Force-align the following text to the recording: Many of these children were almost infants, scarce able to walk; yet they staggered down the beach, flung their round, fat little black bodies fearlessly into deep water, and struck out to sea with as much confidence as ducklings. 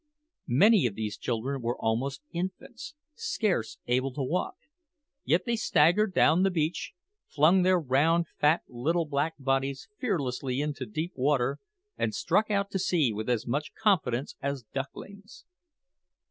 Many 0.47 0.87
of 0.87 0.95
these 0.95 1.15
children 1.15 1.61
were 1.61 1.77
almost 1.77 2.23
infants, 2.31 2.95
scarce 3.13 3.77
able 3.85 4.11
to 4.13 4.23
walk; 4.23 4.55
yet 5.25 5.45
they 5.45 5.55
staggered 5.55 6.11
down 6.11 6.41
the 6.41 6.49
beach, 6.49 6.93
flung 7.27 7.61
their 7.61 7.77
round, 7.79 8.25
fat 8.39 8.63
little 8.67 9.05
black 9.05 9.35
bodies 9.37 9.87
fearlessly 9.99 10.59
into 10.59 10.87
deep 10.87 11.13
water, 11.15 11.59
and 11.99 12.15
struck 12.15 12.49
out 12.49 12.71
to 12.71 12.79
sea 12.79 13.13
with 13.13 13.29
as 13.29 13.45
much 13.45 13.75
confidence 13.75 14.35
as 14.41 14.63
ducklings. 14.73 15.45